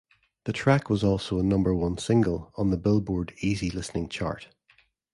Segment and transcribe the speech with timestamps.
[0.45, 4.47] The track was also a number-one single on the "Billboard" easy listening chart.